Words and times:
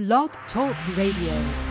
Blog 0.00 0.30
Talk 0.50 0.74
Radio. 0.96 1.69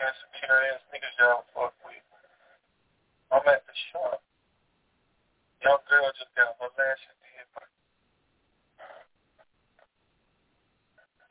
Got 0.00 0.14
some 0.18 0.34
curious 0.40 0.80
niggas 0.90 1.16
y'all 1.20 1.44
fuck 1.54 1.76
with. 1.84 2.02
I'm 3.32 3.44
at 3.48 3.62
the 3.66 3.76
shop. 3.92 4.22
Young 5.64 5.82
girl 5.88 6.08
just 6.18 6.32
got 6.36 6.56
molested 6.60 7.16
in 7.24 7.46
my 7.56 7.64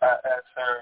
I 0.04 0.14
asked 0.28 0.54
her 0.58 0.76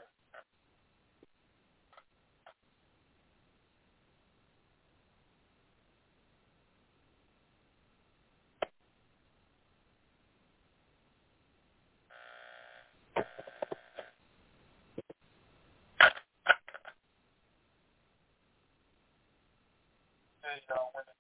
Hey, 20.48 20.64
y'all, 20.72 20.96
when 20.96 21.04
is 21.12 21.20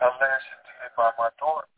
lashing 0.00 0.60
today 0.64 0.90
by 0.96 1.12
my 1.18 1.28
daughter. 1.38 1.68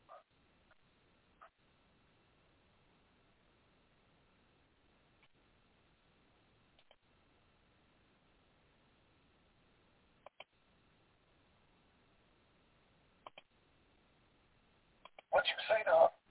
What 15.30 15.44
you 15.48 15.58
say 15.68 15.82
to? 15.90 16.21